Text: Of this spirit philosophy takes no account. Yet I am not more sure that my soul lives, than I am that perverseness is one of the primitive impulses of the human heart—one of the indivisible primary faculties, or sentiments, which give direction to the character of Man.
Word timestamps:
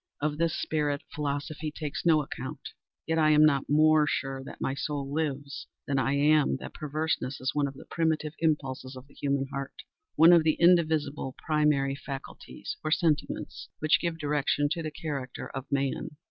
Of 0.19 0.39
this 0.39 0.59
spirit 0.59 1.03
philosophy 1.13 1.69
takes 1.69 2.07
no 2.07 2.23
account. 2.23 2.69
Yet 3.05 3.19
I 3.19 3.29
am 3.29 3.45
not 3.45 3.69
more 3.69 4.07
sure 4.07 4.43
that 4.45 4.59
my 4.59 4.73
soul 4.73 5.13
lives, 5.13 5.67
than 5.85 5.99
I 5.99 6.13
am 6.13 6.57
that 6.57 6.73
perverseness 6.73 7.39
is 7.39 7.53
one 7.53 7.67
of 7.67 7.75
the 7.75 7.85
primitive 7.85 8.33
impulses 8.39 8.95
of 8.95 9.05
the 9.05 9.13
human 9.13 9.45
heart—one 9.51 10.33
of 10.33 10.41
the 10.41 10.53
indivisible 10.53 11.35
primary 11.45 11.93
faculties, 11.93 12.77
or 12.83 12.89
sentiments, 12.89 13.69
which 13.77 14.01
give 14.01 14.17
direction 14.17 14.69
to 14.71 14.81
the 14.81 14.89
character 14.89 15.49
of 15.51 15.71
Man. 15.71 16.15